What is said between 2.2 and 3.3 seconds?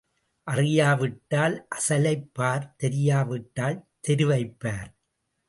பார் தெரியா